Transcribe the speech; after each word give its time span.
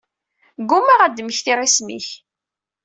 Ggummaɣ 0.61 0.99
ad 1.01 1.17
mmektiɣ 1.21 1.59
isem-ik. 1.61 2.07